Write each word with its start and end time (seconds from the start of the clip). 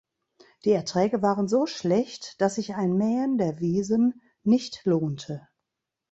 Die 0.65 0.71
Erträge 0.71 1.21
waren 1.21 1.47
so 1.47 1.67
schlecht, 1.67 2.41
dass 2.41 2.55
sich 2.55 2.73
ein 2.73 2.93
Mähen 2.97 3.37
der 3.37 3.59
Wiesen 3.59 4.19
nicht 4.41 4.83
lohnte. 4.83 5.47